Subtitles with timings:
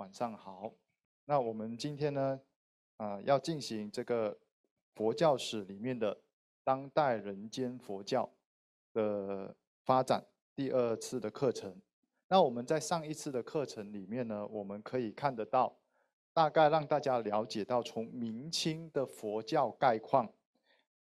[0.00, 0.72] 晚上好。
[1.26, 2.40] 那我们今天呢，
[2.96, 4.34] 啊，要进行这个
[4.94, 6.18] 佛教史里面的
[6.64, 8.26] 当代人间佛教
[8.94, 10.24] 的发展
[10.56, 11.76] 第二次的课程。
[12.28, 15.76] 那我们在上一次的课程里面呢，我们可以看得到，
[16.32, 20.32] 大概让大家了解到从明清的佛教概况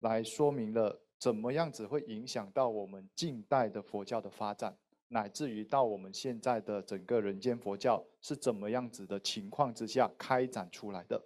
[0.01, 4.77] 来说明了怎么样子会影响到我们近代的佛教的发展。
[5.13, 11.21] 乃至于到我们现在的整个人间佛教是怎么样子的情况之下开展出来的？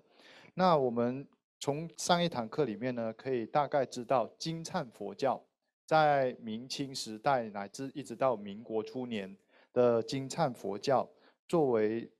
[0.53, 1.25] 那我们
[1.59, 5.41] 从上一堂课里面呢，可以大概知道金灿佛教
[5.85, 9.35] 在明清时代乃至一直到民国初年
[9.71, 11.09] 的金灿佛教，
[11.47, 12.11] 作为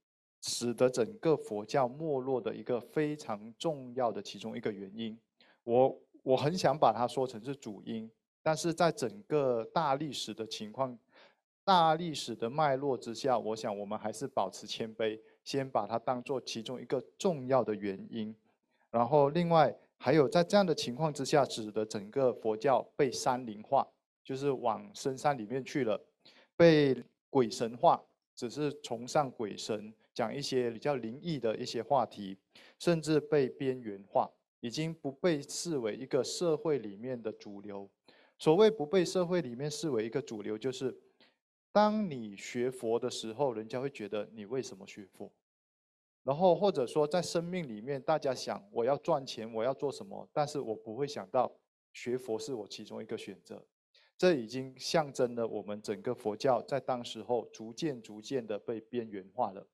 [0.42, 5.20] 使得整个佛教没落的一个非常重要的其中一个原因。
[5.66, 8.10] 我我很想把它说成是主因，
[8.42, 10.98] 但是在整个大历史的情况。
[11.68, 18.34] 大历史的脉络之下，我想我们还是保持谦卑，先把它当做其中一个重要的原因。
[18.90, 23.86] 然后，另外还有在这样的情况之下，使得整个佛教被山林化，
[24.24, 26.02] 就是往深山里面去了，
[26.56, 28.02] 被鬼神化，
[28.34, 32.38] 只是崇尚鬼神，讲一些比较灵异的一些话题，
[32.80, 37.90] 甚至被边缘化，已经不被视为一个社会里面的主流。
[38.40, 40.98] 所谓不被社会里面视为一个主流，就是。
[41.78, 45.32] 当你学佛的时候，人家会觉得你为什么学佛？
[46.24, 50.28] 然后或者说在生命里面，大家想我要赚钱，我要做什么？
[50.34, 51.56] 但是我不会想到
[51.94, 53.64] 学佛是我其中一个选择。
[54.18, 59.68] 这已经象征了我们整个佛教在当时候逐渐逐渐的被边缘化了。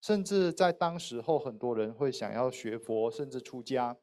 [0.00, 3.96] 甚至在当时候，很多人会想要学佛，甚至出家。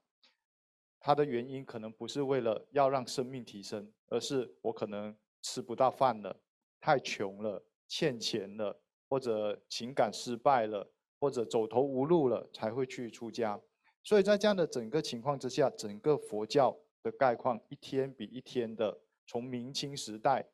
[1.02, 6.39] 他的原因可能不是为了要让生命提升，而是我可能吃不到饭了。
[6.82, 13.62] 太穷了，欠钱了，或者情感失败了，或者走投无路了，才会去出家。
[14.03, 20.50] 所以在这样的整个情况之下，整个佛教的概况一天比一天的，从明清时代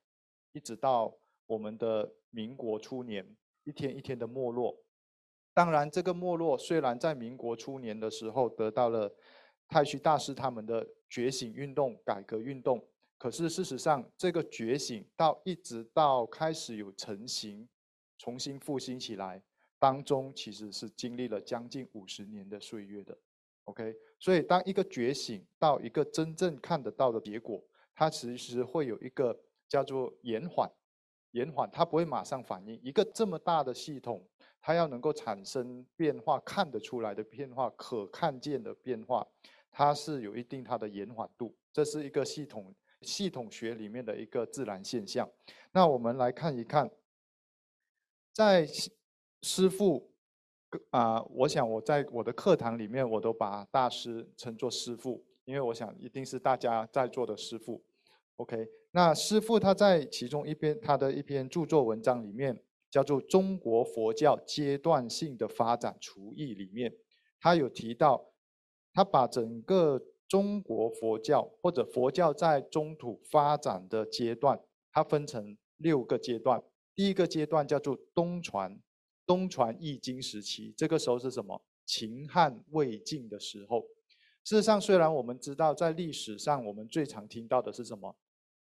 [0.51, 3.25] 一直到我们的民国初年，
[3.63, 4.77] 一天一天的没落。
[5.53, 9.15] 当然，这个没落虽然在民国初年的时候得到了
[9.69, 12.85] 太虚大师他们的觉醒运动、改革运动。
[13.17, 17.67] 可是事实上，这个觉醒到一直到开始有成型，
[18.19, 19.41] 重新复兴起来
[19.79, 23.17] 当中，其实是经历了将近五十年的岁月的。
[23.63, 27.59] OK，所以当一个觉醒到一个真正看得到的结果，
[27.95, 29.35] 它其实会有一个
[29.67, 30.71] 叫做延缓，
[31.31, 32.79] 延缓，它不会马上反应。
[32.83, 34.23] 一个这么大的系统，
[34.61, 39.27] 它要能够产生变化，看得出来的变化，可看见的变化，
[39.71, 41.55] 它是有一定它的延缓度。
[41.73, 42.75] 这是一个系统。
[43.01, 45.29] 系统学里面的一个自然现象，
[45.71, 46.89] 那我们来看一看，
[48.33, 48.67] 在
[49.43, 50.11] 师傅
[50.89, 57.83] 啊，我想我在我的课堂里面，我都把大师称作师傅，因为我想一定是大家在座的师傅。
[58.37, 62.59] OK，那师傅他在其中一篇他的一篇著作文章里面，
[62.89, 66.91] 叫做《中国佛教阶段性的发展厨艺》里面，
[67.39, 68.31] 他有提到，
[68.91, 70.01] 他把整个。
[70.27, 74.59] 中国佛教或者佛教在中土发展的阶段，
[74.91, 76.61] 它分成六个阶段。
[76.93, 78.79] 第一个阶段叫做东传，
[79.25, 81.61] 东传易经时期，这个时候是什么？
[81.85, 83.87] 秦汉魏晋的时候。
[84.43, 88.15] 事实上，虽然我们知道在历史上我们最常听到的是什么？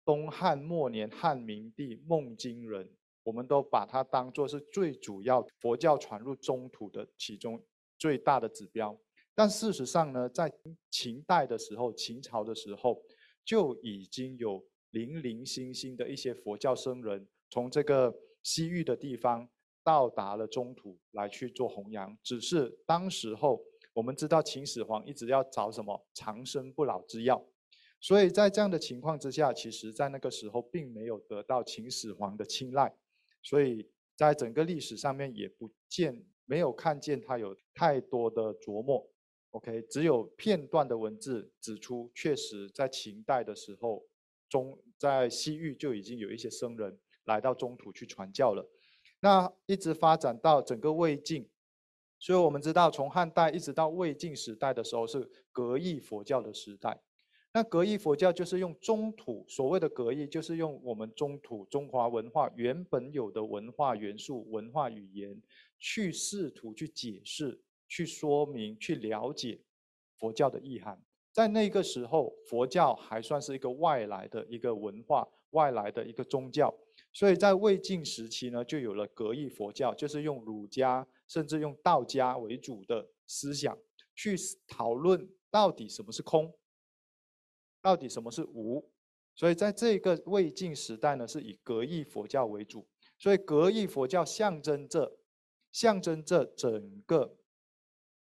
[0.04, 2.90] 东汉末年汉明帝孟经人，
[3.22, 7.62] 我们都把它当做是最主要佛教传入中土的其中
[7.98, 8.98] 最大的指标。
[9.34, 10.52] 但事实上呢，在
[10.90, 13.02] 秦代的时候，秦朝的时候，
[13.44, 19.48] 就已经有零零星星的一些佛教僧人，从这个西域的地方
[19.82, 22.16] 到达了中土来去做弘扬。
[22.22, 23.60] 只是当时候，
[23.92, 27.44] 我们知道秦始皇一直要找什么长生不老之药，
[28.00, 32.94] 所以在这样的情况之下，其实在那个时候并没有得到秦始皇的青睐，
[33.42, 39.04] 所以在整个历史上面也不见没有看见他有太多的琢磨。
[39.54, 44.04] OK，只有片段的文字指出，确实在秦代的时候，
[44.48, 48.68] 中在西域就已经有一些僧人来到中土去传教了。
[49.20, 51.48] 那一直发展到整个魏晋，
[52.18, 57.00] 所以我们知道，从汉代一直到魏晋时代的时候是格义佛教的时代。
[57.52, 65.40] 那格义佛教就是用中土所谓的格义，就是用我们中土中华文化原本有的文化元素、文化语言，
[65.78, 67.62] 去试图去解释。
[67.88, 69.60] 去说明、去了解
[70.18, 71.00] 佛教的意涵，
[71.32, 76.74] 在那个时候，佛教还算是一个外来的一个文化、外来的一个宗教，
[77.12, 83.76] 所以在魏晋时期呢，就有了格义佛教，就是用儒家甚至用道家为主的思想
[84.14, 86.52] 去讨论到底什么是空，
[87.82, 88.90] 到底什么是无。
[89.36, 92.86] 所以在这个魏晋时代呢，是以格义佛教为主。
[93.18, 95.18] 所以格义佛教象征着，
[95.72, 97.36] 象征着整个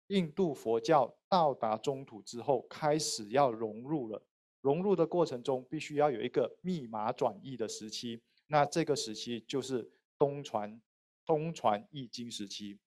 [0.08, 4.22] 印度佛教到达中土之后，开始要融入了。
[4.62, 8.22] 融入的过程中，必须要有一个密码转译的时期。
[8.48, 10.82] 那这个时期就是东传，
[11.26, 12.80] 东传易经时期。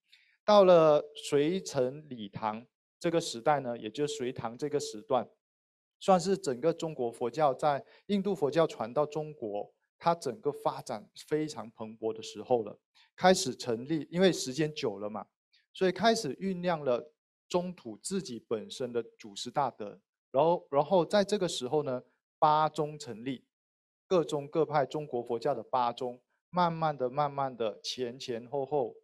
[0.45, 2.67] 到了隋陈李唐
[2.99, 5.29] 这个时代呢，也就隋唐这个时段，
[6.01, 12.79] 算是整个中国佛教在印度佛教传到中国，它整个发展非常蓬勃的时候了。
[13.17, 15.27] 开始成立，因为时间久了嘛，
[15.77, 17.13] 所以开始酝酿了
[17.51, 20.01] 中土自己本身的祖师大德。
[20.31, 22.03] 然后，然后在这个时候呢，
[22.39, 23.45] 八宗成立，
[24.07, 26.19] 各宗各派中国佛教的八宗，
[26.49, 28.97] 慢慢的、慢慢的前前后后，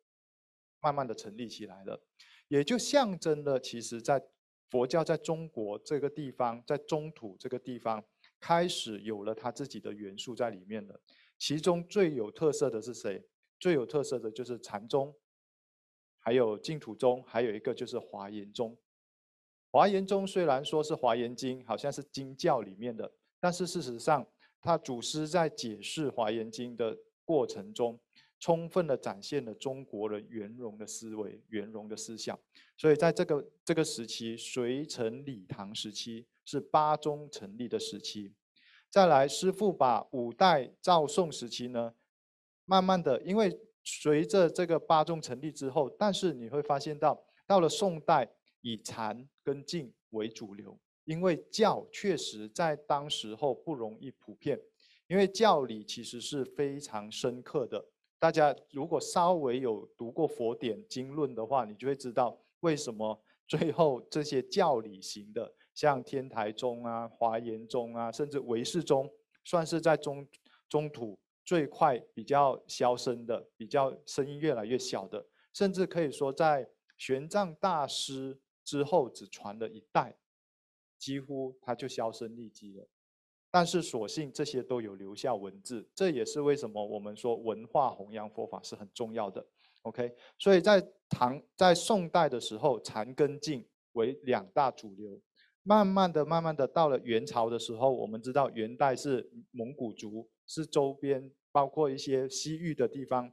[0.80, 2.02] 慢慢的成立起来了，
[2.48, 4.24] 也就象征了，其实在
[4.70, 8.02] 佛教在中国这个地方，在中土这个地方，
[8.40, 10.98] 开始有了它自己的元素在里面了。
[11.36, 13.22] 其中最有特色的是谁？
[13.60, 15.14] 最有特色的就是禅宗，
[16.24, 18.78] 还有净土宗，还有一个就是华严宗。
[19.72, 24.26] 华严宗虽然说是华严经，好像是经教里面的，但是事实上，
[24.60, 27.98] 他祖师在解释华严经的过程中，
[28.38, 32.38] 充分的展现了中国人圆融的思维、圆融的思想。
[32.76, 38.32] 所以在这个这个时期，隋陈李唐时期是八宗成立的时期。
[38.90, 41.94] 再来，师父把五代赵宋时期呢，
[42.66, 48.28] 慢慢的，因为随着这个八宗成立之后，但是你会发现到，到了宋代。
[48.64, 54.56] 以禅跟净为主流，因为教确实在当时候不容易普遍，
[55.08, 57.84] 因为教理其实是非常深刻的。
[58.20, 69.10] 大家如果稍微有读过佛典经论的话，你就会知道为什么 最后这些教理型的，像天台宗啊、华严宗啊，甚至唯识宗，
[69.42, 70.24] 算是在中
[70.68, 78.38] 中土最快比较消声的，比较声音越来越小的，甚至可以说在玄奘大师。
[78.64, 80.16] 之后只传了一代，
[80.96, 82.88] 几乎它就销声匿迹了。
[83.50, 89.44] 但是所幸这些都有留下文字，这也是为什么我们说文化弘扬佛法是很重要的。
[89.82, 95.20] OK，所以在唐在宋代的时候，禅跟净为两大主流。
[95.64, 103.32] 慢慢的、慢慢的到了元朝的时候，我们知道元代是蒙古族，是周边包括一些西域的地方。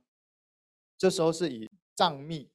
[0.97, 2.50] 这时候是以藏密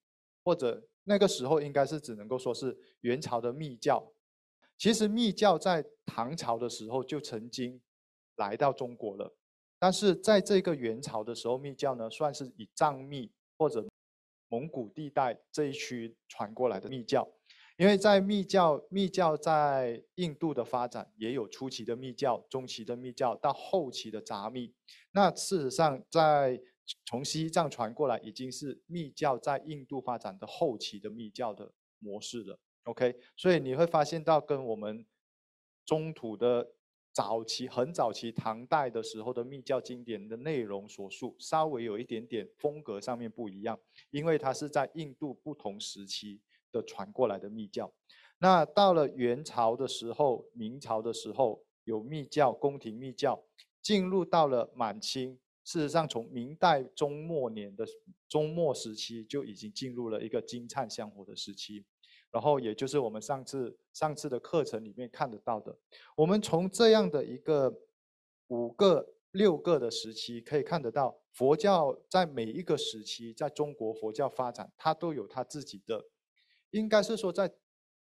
[0.45, 0.89] 或者。
[1.07, 4.11] 那个时候应该是只能够说是元朝的密教，
[4.79, 7.79] 其实密教在唐朝的时候就曾经
[8.37, 9.37] 来到中国了，
[9.79, 13.87] 但是在这个元朝的时候，密教呢算是以藏密或者
[14.49, 17.31] 蒙古地带这一区传过来的密教，
[17.77, 24.73] 因为在密教密教在印度的发展也有初期的密教、中期的密教到后期的杂密，
[25.13, 26.61] 那事实上在。
[27.07, 32.59] 从西藏传过来，已经是密教在印度发展的后期的密教的模式了。
[32.83, 35.07] OK，所以你会发现到跟我们
[35.87, 36.73] 中土的
[37.11, 46.43] 早期、很早期唐代的时候的密教经典的内容所述，稍微有一点点风格上面不一样，因为它是在印度不同时期
[46.75, 47.91] 的传过来的密教。
[48.39, 53.43] 那到了元朝的时候、明朝的时候，有密教、宫廷密教，
[53.81, 55.39] 进入到了满清。
[55.65, 57.87] 事实上，从明代中末年的
[58.29, 61.83] 中末时期就已经进入了一个金灿香火的时期，
[62.31, 65.75] 然后也就是我们上次上次的课程里面看得到的，
[66.17, 67.73] 我们从这样的一个
[68.49, 76.05] 五个六个的时期可以看得到，佛教在每一个时期在中国佛教发展，它都有它自己的，
[76.75, 77.53] 应该是说在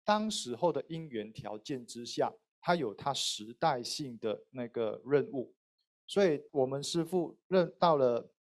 [0.04, 5.54] 当时候的因缘条件之下，它有它时代性的那个任务。
[6.06, 8.32] 所以，我们师父认到了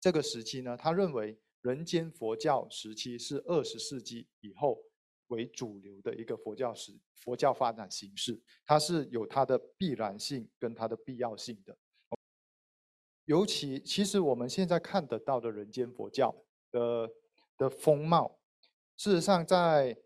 [0.00, 4.80] 这个时期呢，他认为人间佛教时期是二十世纪以后
[5.28, 11.76] 为主流的一个佛教史佛教发展形式，它是有它的必然性跟它的必要性的。
[13.24, 16.34] 尤其，其实我们现在看得到的人间佛教
[16.70, 17.10] 的
[17.56, 18.39] 的风貌，
[19.00, 19.96] 事实上，在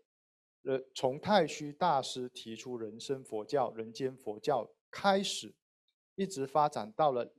[0.63, 5.53] 呃从太虚大师提出人生佛教、人间佛教开始。
[6.15, 7.29] 一直发展到了，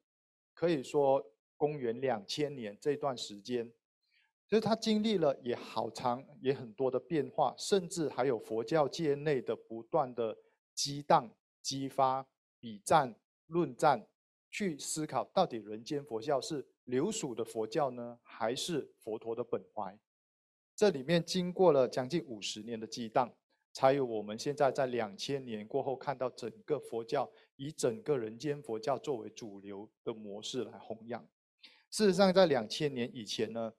[0.52, 3.72] 可以说公元两千年这段时间，
[4.46, 10.36] 就是他经历了也好长，也很多的变化，甚至还有佛教界内的不断的
[10.74, 12.26] 激荡、激发、
[12.60, 14.06] 比战、论战，
[14.50, 19.98] 去思考到底人间佛教是流属的佛教呢，还是佛陀的本怀？
[20.76, 23.34] 这里面经过了将近五十年的激荡，
[23.72, 31.26] 才有我们现在在两千年过后看到整个佛教以整个人间佛教作为主流的模式来弘扬。
[31.90, 33.72] 事实上，在两千年以前呢，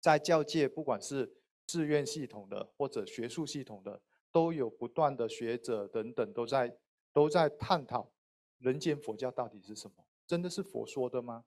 [0.00, 1.30] 在教界不管是
[1.66, 4.00] 志愿系统的或者学术系统的，
[4.32, 6.74] 都有不断的学者等等都在
[7.12, 8.10] 都在探讨
[8.58, 9.96] 人间佛教到底是什么？
[10.26, 11.44] 真的是佛说的吗？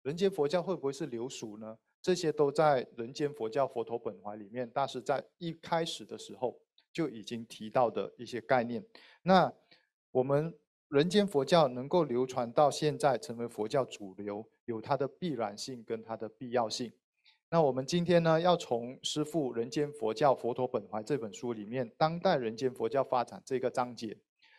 [0.00, 1.78] 人间佛教会不会是流俗呢？
[2.00, 6.60] 这些都在人间佛教佛陀本怀里面，大师在一开始的时候
[6.92, 8.84] 就已经提到的一些概念。
[9.22, 9.52] 那
[10.10, 10.54] 我们
[10.88, 16.92] 人间佛教能够流传到现在成为佛教主流，有它的必然性跟它的必要性。
[17.50, 24.18] 那我们今天呢，要从师父《人间佛教佛陀本怀》这本书里面，当代人间佛教发展这个章节，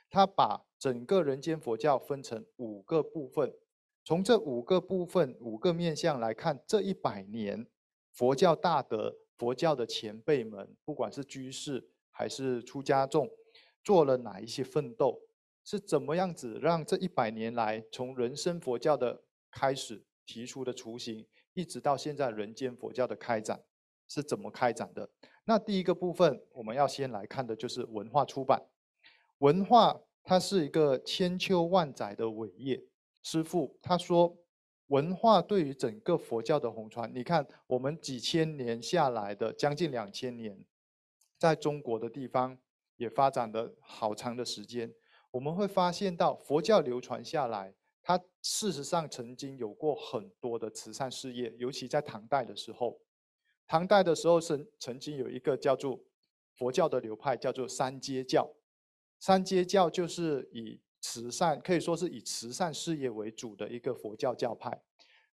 [0.10, 3.54] 他把整个人间佛教分成五个部分。
[4.10, 7.68] 从这五个部分、五个面向来看，这一百年
[8.12, 13.30] 佛教大德、佛教的前辈们，不管是居士还是出家众，
[13.84, 15.22] 做了哪一些奋斗？
[15.64, 23.62] 是怎么样子让这一百年来，从人生佛教的开始提出的雏形，一直到现在人间佛教的开展，
[24.08, 25.08] 是怎么开展的？
[25.44, 28.60] 那第一个部分，我们要先来看的就是文化出版。
[29.38, 32.84] 文化它是一个千秋万载的伟业。
[33.32, 34.36] 师父他说，
[34.88, 40.66] 文化对于整个佛教的红传，你看我们几千年下来的将近两千年，
[41.38, 42.58] 在中国的地方
[42.96, 44.92] 也发展了好长的时间。
[45.30, 53.00] 我们会发现到佛教流传下来，它事实上曾经有过很多的慈善事业，尤其在唐代的时候。
[53.68, 56.00] 唐代的时候是曾经有一个叫做
[56.56, 58.52] 佛教的流派，叫做三阶教。
[59.20, 64.82] 三阶教就是以慈善可以说是以慈善事业为主的一个佛教教派，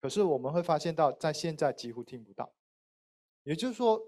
[0.00, 2.52] 可是我们会发现到，在现在几乎听不到。
[3.42, 4.00] 也就是说，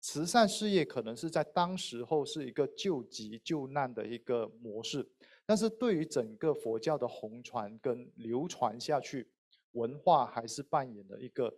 [0.00, 5.08] 慈善事业可能是在当时候是一个救急救难的一个模式，
[5.46, 9.28] 但是对于整个佛教的红传跟流传下去，
[9.72, 11.54] 文化还是扮演了一个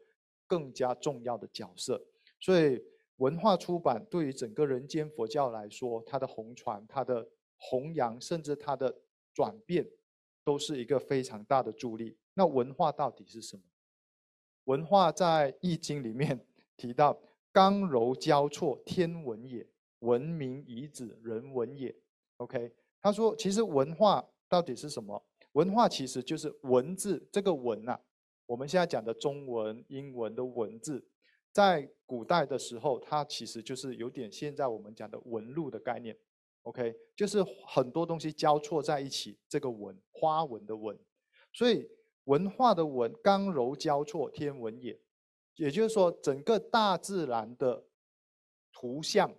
[0.46, 2.00] 更加重要的角色。
[2.38, 2.82] 所以，
[3.16, 7.26] 文化出版对于整个人间佛教来说，它的红传、它的
[7.56, 8.94] 弘扬，甚至它的
[9.36, 9.86] 转变
[10.42, 12.16] 都是一个非常大的助力。
[12.32, 13.62] 那文化到底是什么？
[14.64, 16.40] 文化在《易经》里面
[16.74, 17.20] 提到
[17.52, 19.66] “刚柔交错，天文也；
[19.98, 21.94] 文明遗址，人文也。”
[22.38, 25.22] OK，他说，其实文化到底是什么？
[25.52, 27.28] 文化其实就是文字。
[27.30, 28.00] 这个文啊，
[28.46, 31.06] 我们现在讲的中文、英文的文字，
[31.52, 36.16] 在古代的时候，它其实就是有点现在我们讲的纹路的概念。
[36.66, 40.98] OK，就是很多东西交错在一起，这个纹花纹的纹，
[41.52, 41.88] 所以
[42.24, 45.00] 文化的纹刚柔交错，天文也。
[45.54, 47.84] 也就是说，整个大自然的
[48.72, 49.32] 图像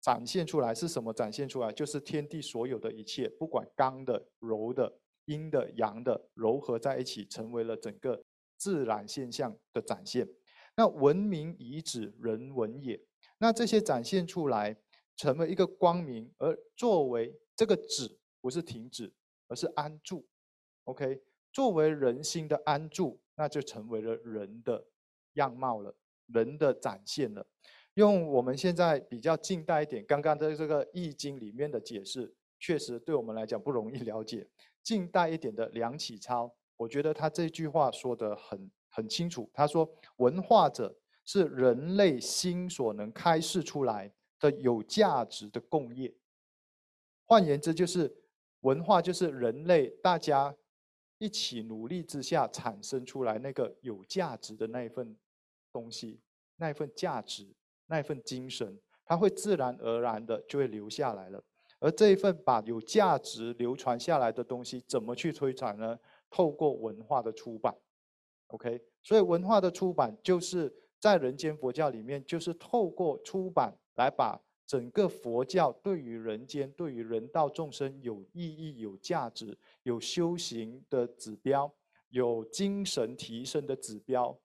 [0.00, 1.12] 展现出来是什么？
[1.12, 4.90] 展现出来就是天地所有的一切，不管刚的、柔的、
[5.26, 8.24] 阴的、阳的，柔合在一起，成为了整个
[8.56, 10.26] 自然现象的展现。
[10.76, 12.98] 那文明遗址人文也，
[13.36, 14.78] 那这些展现出来。
[15.16, 19.12] 成为一个光明，而作为这个止不是停止，
[19.48, 20.26] 而是安住。
[20.84, 24.86] OK，作为人心的安住，那就成为了人的
[25.34, 25.94] 样貌了，
[26.26, 27.46] 人的展现了。
[27.94, 34.48] 用我们现在比较近代一点，刚刚的这个《易经》里面的解释，确实对我们来讲不容易了解。
[34.82, 39.48] 近代一点的梁启超，我觉得他这句话说的很很清楚。
[39.54, 40.94] 他说：“文化者，
[41.24, 44.12] 是人类心所能开示出来。”
[44.44, 46.12] 的有价值的共业，
[47.24, 48.14] 换言之，就是
[48.60, 50.54] 文化，就是人类大家
[51.16, 55.16] 一起努力之下产生出来那个有价值的那一份
[55.72, 56.20] 东西，
[56.56, 57.48] 那一份价值，
[57.86, 61.42] 那一份精神，它会自然而然的就会留下来了。
[61.78, 65.98] 而这一份把有价值流传下来的东西，怎么去推展呢？
[66.28, 67.74] 透过文化的出版
[68.48, 70.70] ，OK，所以文化的出版就是
[71.00, 73.74] 在人间佛教里面，就是透过出版。
[73.96, 81.70] 来把整个佛教对于人间、对于人道众生有意义、有价值、有修行的指标、
[82.08, 84.36] 有精神提升的指标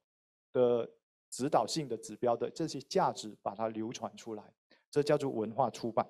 [0.52, 0.88] 的
[1.30, 4.52] 指导性的指标的这些价值，把它流传出来，
[4.90, 6.06] 这叫做文化出版。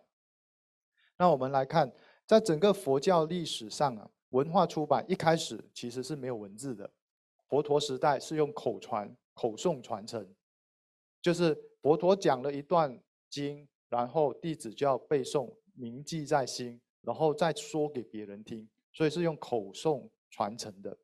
[1.16, 1.92] 那我们来看，
[2.26, 6.90] 在整个佛教历史上啊，文化出版一开始其实是没有文字的，
[7.48, 10.28] 佛陀时代是用口传、口诵传承，
[11.22, 13.00] 就是佛陀讲了一段。
[13.30, 20.98] 经，然后弟子就要背诵，铭记在心，然后再说给别人听，所以是用口诵传承的。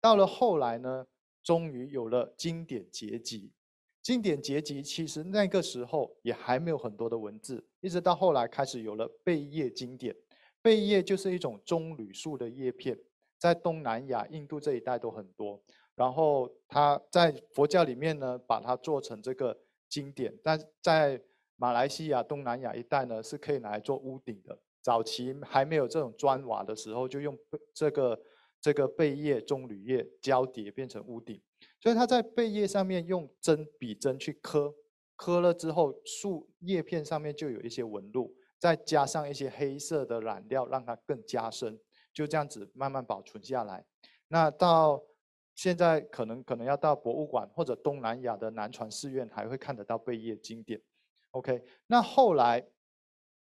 [0.00, 1.06] 到了后来呢，
[1.42, 3.52] 终于有了经典结集。
[4.00, 10.16] 经典结集其实那个时候也还没有很多的文字，一直到后来开始有了贝叶经典。
[10.60, 12.98] 贝叶就是一种棕榈树的叶片，
[13.38, 15.62] 在东南亚、印度这一带都很多。
[15.94, 19.56] 然后它在佛教里面呢，把它做成这个
[19.88, 21.22] 经典，但在
[21.62, 24.58] 马来西亚、东南亚一带呢，是可以拿来做屋顶的。
[24.80, 27.38] 早期还没有这种砖瓦的时候，就用
[27.72, 28.20] 这个
[28.60, 31.40] 这个贝叶、棕榈叶交叠变成屋顶。
[31.78, 34.74] 所以它在贝叶上面用针笔针去刻，
[35.14, 41.78] 刻了之后，树叶片上面就有一些纹路，再加上一些黑色的染料，让它更加深，
[42.12, 43.86] 就这样子慢慢保存下来。
[44.26, 45.00] 那到
[45.54, 50.82] 现在可能可能要到博物馆或者东南亚的南传寺院还会看得到贝叶经典。
[51.32, 52.66] OK，那后来。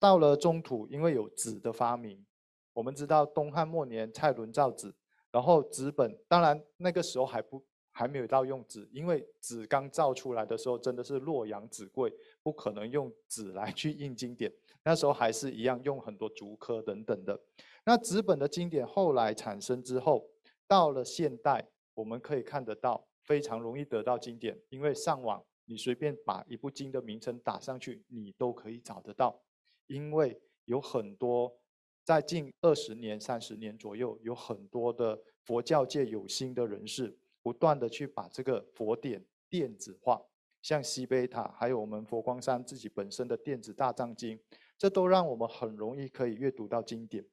[0.03, 2.25] 到了中土，因为有纸的发明，
[2.73, 4.91] 我们知道东汉末年蔡伦造纸，
[5.31, 12.11] 然后纸本，当然那个时候还不还没有到用纸，因为纸刚造出来的时候真的是洛阳纸贵，
[12.43, 14.51] 不可能用纸来去印经典，
[14.83, 17.39] 那时候还是一样用很多竹刻等等的。
[17.85, 20.27] 那纸本的经典后来产生之后，
[20.67, 29.41] 到了现代，我们可以看得到非常容易得到经典，因为上网你随便把一部经的名称打上去，你都可以找得到。
[29.87, 31.57] 因为有很多
[32.03, 40.21] 在近二十年、三十年左右，有很多的佛教界有心的人士，不断的去把这个佛典电子化，
[40.61, 44.41] 像西贝塔，还有我们佛光山自己本身的电子大藏经，
[44.77, 47.25] 这都让我们很容易可以阅读到经典。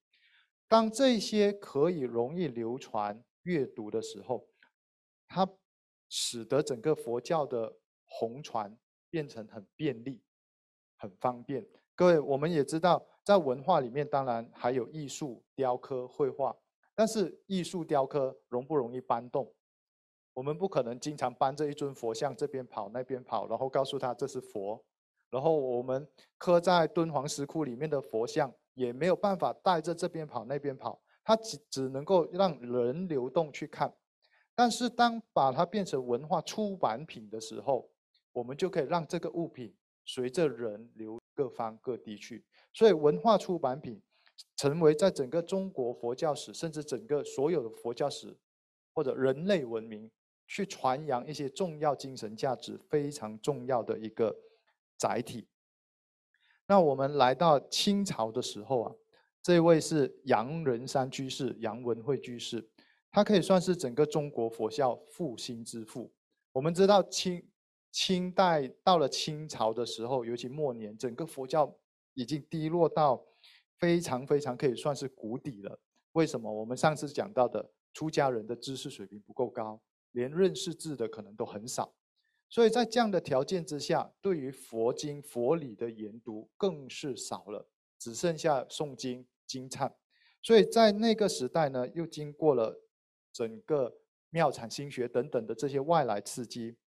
[0.68, 4.48] 当这些可以容易流传阅读的时候，
[5.28, 5.50] 它
[6.08, 7.78] 使得整个佛教的
[8.18, 8.76] 红船
[9.12, 10.24] 变成很便利、
[10.96, 11.64] 很方便。
[11.94, 16.56] 各位，我们也知道，在文化里面，当然还有艺术、雕刻、绘画。
[16.96, 19.54] 但是，艺术雕刻容不容易搬动？
[20.34, 24.84] 我们不可能经常搬着一尊佛像这边跑那边跑，然后告诉他这是佛。
[25.30, 26.08] 然后，我们
[26.40, 33.96] 刻在敦煌石窟里面的佛像，也没有办法带着这边跑那边跑，它只只能够让人流动去看。
[34.56, 37.90] 但是，当把它变成文化出版品的时候，
[38.38, 39.74] 我们就可以让这个物品
[40.06, 41.18] 随着人流。
[41.38, 44.02] 各方各地去，所以文化出版品
[44.56, 48.36] 成为在整个中国佛教史，甚至整个所有的佛教史
[48.92, 50.10] 或者人类文明
[50.48, 54.36] 去传扬一些重要精神价值非常重要的一个
[54.98, 55.48] 载体。
[56.66, 58.96] 那我们来到清朝的时候啊，
[59.44, 62.68] 这位是杨仁山居士，杨文慧居士，
[63.12, 66.12] 他可以算是整个中国佛教复兴之父。
[66.52, 67.48] 我们知道清。
[67.98, 71.76] 清代到了清朝的时候，尤其末年，整个佛教
[72.14, 73.26] 已经低落到
[73.80, 75.80] 非常非常可以算是谷底了。
[76.12, 76.48] 为什么？
[76.48, 79.82] 我们上次讲到的，出家人的知识水平不够高，
[80.12, 81.92] 连认识字的可能都很少。
[82.48, 89.92] 所以在这样的条件之下，对于佛经佛理的研读更是少了，只剩下诵经经忏。
[90.44, 92.80] 所以在那个时代呢，又经过了
[93.34, 93.92] 整个
[94.30, 96.78] 妙产心学等等的这些外来刺激。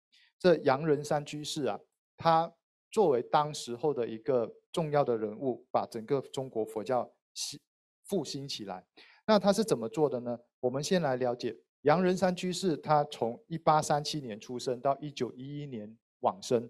[0.40, 1.79] 这杨仁山居士啊，
[2.16, 2.50] 他
[2.90, 7.61] 作为当时候的一个重要的人物，把整个中国佛教兴
[8.05, 8.83] 复兴起来。
[9.26, 10.40] 那他是怎么做的呢？
[10.59, 16.66] 我们先来了解杨仁山居士，他从一八三七年出生到一九一一年往生，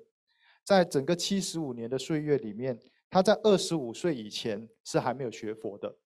[0.65, 2.77] 在整个七十五年的岁月里面，
[3.09, 5.97] 他在二十五岁以前是还没有学佛的。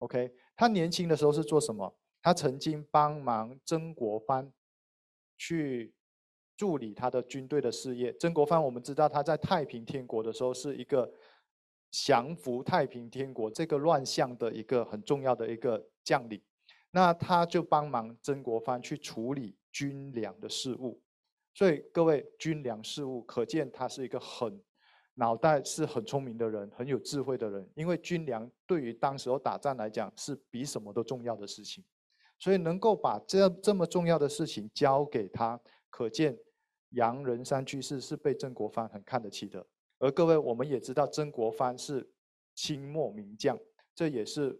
[0.00, 1.96] OK，他年轻的时候是做什么？
[2.20, 4.52] 他曾经帮忙曾国藩
[5.38, 5.95] 去。
[6.56, 8.12] 助理他的军队的事业。
[8.14, 11.12] 曾国藩，我们知道他在太平天国的时候是一个
[11.90, 16.40] 降服太平天国这个乱象的一个很重要的一个将领。
[16.90, 21.02] 那他就帮忙曾国藩去处理军粮的事务。
[21.52, 24.58] 所以各位，军粮事务可见他是一个很
[25.14, 27.68] 脑袋是很聪明的人，很有智慧的人。
[27.74, 31.84] 因为军粮对于当时候打仗来讲是比什么都重要的事情，
[32.38, 36.38] 所以能够把这这么重要的事情交给他，可见。
[36.90, 39.66] 杨仁山居士是被曾国藩很看得起的，
[39.98, 42.08] 而各位我们也知道，曾国藩是
[42.54, 43.58] 清末名将，
[43.94, 44.58] 这也是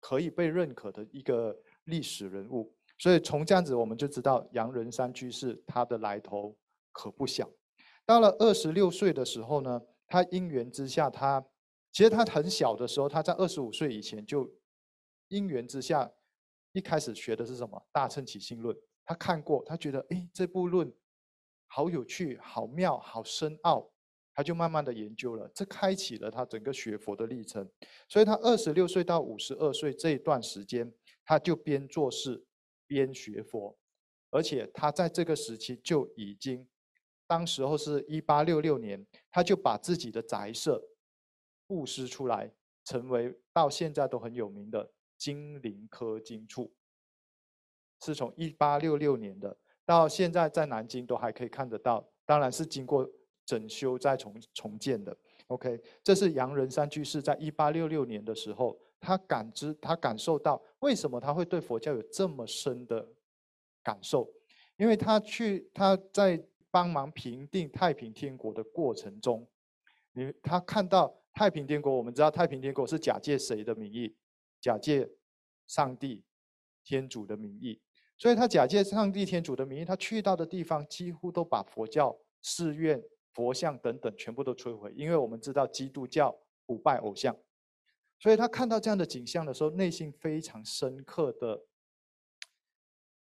[0.00, 2.74] 可以被认可的一个历史人物。
[2.98, 6.56] 所以从这样子我们就知道，杨仁山居士他的来头
[6.92, 7.48] 可不小。
[8.06, 11.44] 到了二十六岁的时候呢，他因缘之下，他
[11.92, 14.50] 其实他很小的时候，他在二十五岁以前就
[15.28, 16.10] 因缘之下，
[16.72, 20.90] 一开始学的是什么《大乘起信论》，他看过，他觉得哎这部论。
[21.66, 23.90] 好有趣，好妙，好深奥，
[24.34, 27.68] 他就慢慢的研究了，这开启了他整个学佛的历程。
[28.08, 30.92] 所以他二十六岁到五十二岁这一段时间，
[31.24, 32.44] 他就边做事
[32.86, 33.76] 边学佛，
[34.30, 36.66] 而且他在这个时期就已经
[37.26, 40.82] 当时候是一八六六年，他就把自己的宅舍
[41.66, 42.52] 布施出来，
[42.84, 46.72] 成为到现在都很有名的金陵科经处。
[48.04, 53.08] 是从一八六六年的，到现在在南京都还可以看得到，当然是经过
[53.46, 55.16] 整修再重重建的。
[55.46, 63.08] OK，这是杨仁山居士在一八六六年的时候，他感知他感受到为什么他会对佛教有这么深的
[63.84, 64.28] 感受，
[64.76, 69.48] 因为他去他在帮忙平定太平天国的过程中，
[70.12, 74.16] 你他看到太平天国，我们知道太平天国是假借谁的名义？
[74.60, 75.08] 假借
[75.68, 76.24] 上帝
[76.82, 77.80] 天主的名义。
[78.18, 83.02] 所以他假借上帝天主的名义，他去到的地方几乎都把佛教寺院、
[83.34, 84.90] 佛像等等全部都摧毁。
[84.96, 87.36] 因为我们知道基督教不拜偶像，
[88.18, 91.62] 所以他看到这样的景象的时候，内心非常深刻的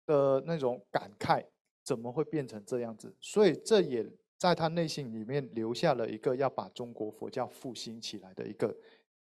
[0.05, 1.45] 的那种感慨：
[1.85, 3.15] 怎么会变成这样子？
[3.21, 4.05] 所以这也
[4.37, 8.75] 在他内心里面留下了一个要把中国佛教复兴起来的一个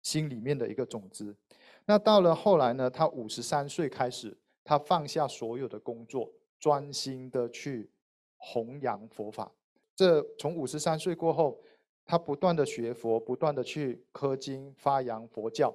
[0.03, 1.37] 心里面的一个种子。
[1.85, 2.91] 那到了后来呢？
[2.91, 4.37] 他五十三岁开始。
[4.65, 7.91] 他放下所有的工作，专心的去
[8.37, 9.53] 弘扬佛法。
[9.95, 11.61] 这从五十三岁过后，
[12.05, 15.75] 他不断的学佛，不断的去刻经发扬佛教。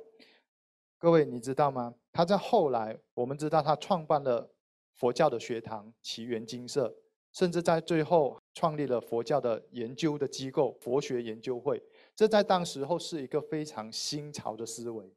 [0.98, 1.94] 各位你知道吗？
[2.12, 4.50] 他在后来，我们知道他创办了
[4.96, 6.94] 佛教的学堂奇缘精舍，
[7.32, 11.82] 甚至在最后创立了佛教的研究的机构佛学研究会。
[12.16, 15.14] 这在当时候是一个非常新潮的思维。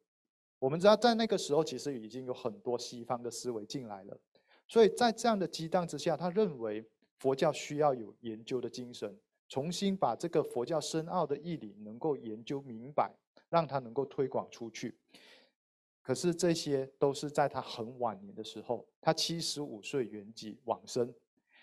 [0.61, 4.15] 我们知道，在那个时候，其实已经有很多西方的思维进来了，
[4.67, 9.19] 所以在这样的激荡之下，他认为佛教需要有研究的精神，
[9.49, 13.11] 重新把这个佛教深奥的义理能够研究明白，
[13.49, 14.95] 让他能够推广出去。
[16.03, 21.11] 可是这些都是在他很晚年的时候，他七十五岁圆寂往生，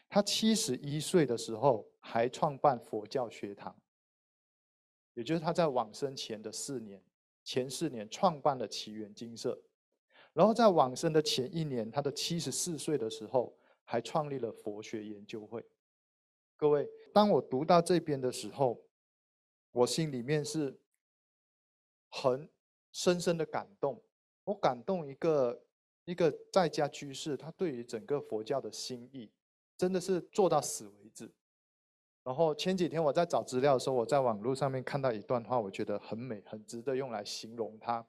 [0.09, 3.81] 他七十一岁的时候还创办佛教学堂，
[5.15, 7.01] 也就是他在往生前的四年。
[7.49, 9.59] 前四年创办了奇缘精舍，
[10.35, 15.65] 然后在往生的前一年，他的七十四岁的时候，还创立了佛学研究会。
[16.59, 18.85] 各位，当我读到这边的时候，
[19.73, 20.79] 我心里面是
[22.11, 22.47] 很
[22.93, 24.05] 深深的感动。
[24.45, 25.65] 我感动一个
[26.05, 29.33] 一个在家居士，他对于整个佛教的心意，
[29.75, 30.93] 真的是做到死。
[32.29, 38.07] 然后前几天我在找资料的时候，我在网络上面看到一段话，我觉得很美，很值得用来形容它。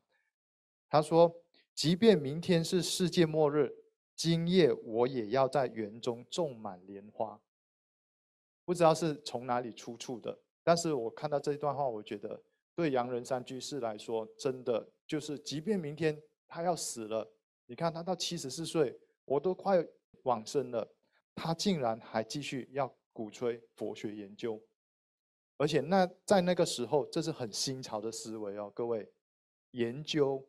[0.89, 1.33] 他说
[1.73, 3.73] ：“即便明天是世界末日，
[4.17, 7.39] 今夜我也要在园中种满莲花。”
[8.65, 12.43] 不知道是从哪里出处的，但是我看到这一段话，我觉得
[12.75, 17.25] 对杨仁山居士来说，真的就是即便明天他要死了，
[17.67, 19.81] 你看他到七十四岁，我都快
[20.23, 20.85] 往生了，
[21.33, 22.93] 他竟然还继续要。
[23.19, 24.57] 鼓吹佛学研究，
[25.57, 29.05] 而且那在那个时候，这是很新潮的思维哦，各位，
[29.71, 30.41] 研究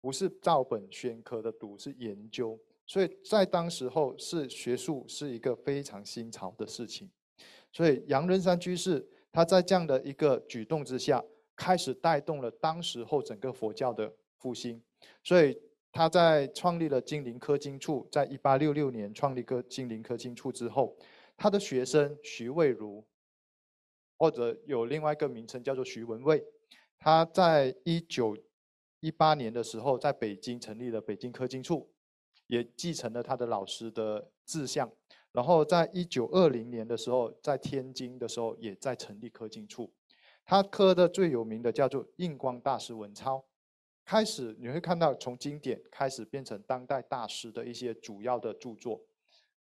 [0.00, 7.08] 不是照本宣科的读，是研究，所以在当时候是学术是一个非常新潮的事情，
[7.70, 14.82] 所以杨仁山居士他在这样的一个举动之下，开始带动了当时候整个佛教的复兴，
[15.22, 15.56] 所以
[15.92, 20.96] 他在创立了金陵科经处，在一八六六年创立个金陵科经处之后。
[21.42, 23.02] 他的学生徐渭如，
[24.18, 26.44] 或者有另外一个名称叫做徐文蔚，
[26.98, 28.36] 他在一九
[29.00, 31.90] 一八年的时候在北京成立了北京科经处，
[32.46, 34.92] 也继承了他的老师的志向。
[35.32, 39.90] 然后在一九二零年的时候，在天津的时候也在成立科经处。
[40.44, 43.42] 他刻的最有名的叫做印光大师文钞，
[44.04, 49.00] 开始你会看到从经典开始变成当代大师的一些主要的著作。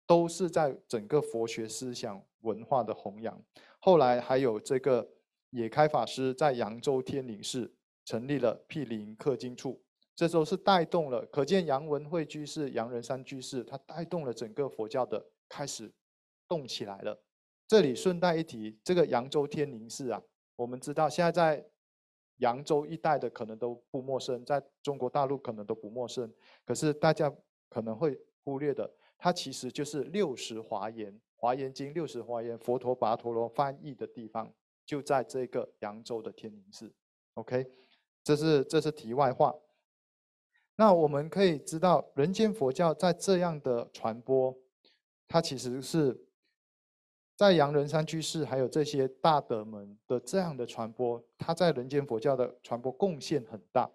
[0.10, 3.39] 都是在整个佛学思想文化的弘扬。
[3.78, 5.08] 后来还有这个
[5.52, 7.72] 野开法师在扬州天宁寺
[8.06, 9.80] 成立了毗陵刻经处，
[10.15, 15.93] 这时候是带动了，可见杨文慧居士、杨仁山居士，他带动了整个佛教的开始
[16.48, 17.22] 动起来了。
[17.67, 20.19] 这里顺带一提，这个扬州天宁寺啊，
[20.56, 21.63] 我们知道现在在
[22.38, 26.34] 扬州一带的可能都不陌生，在中国大陆可能都不陌生，
[26.65, 27.32] 可是大家
[27.69, 28.89] 可能会忽略的。
[29.21, 34.51] 它其实就是六十华严，《华严经》六十华严，佛陀跋陀罗翻译的地方，
[34.86, 36.89] 就在这个扬州的天宁寺。
[37.34, 37.69] OK，
[38.23, 39.53] 这是这是题外话。
[40.77, 44.58] 那我们可以知道，人间佛教在这样的传播，
[45.27, 46.17] 它其实是
[47.36, 53.91] 在杨仁山居士还有这些大德们的这样的传播，它在人间佛教的传播贡献很大。